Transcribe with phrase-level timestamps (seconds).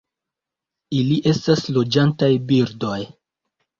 [1.01, 2.99] Ili estas loĝantaj birdoj.